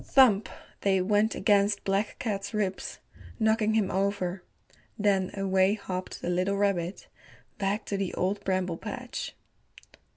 [0.03, 0.49] Thump!
[0.79, 2.97] they went against Black Cat's ribs,
[3.39, 4.41] knocking him over.
[4.97, 7.05] Then away hopped the little rabbit
[7.59, 9.35] back to the Old Bramble Patch.